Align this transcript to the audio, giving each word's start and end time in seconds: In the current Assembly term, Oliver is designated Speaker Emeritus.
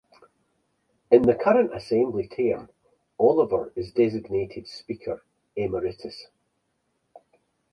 In 1.11 1.21
the 1.21 1.35
current 1.35 1.75
Assembly 1.75 2.27
term, 2.27 2.71
Oliver 3.19 3.71
is 3.75 3.91
designated 3.91 4.67
Speaker 4.67 5.23
Emeritus. 5.55 6.25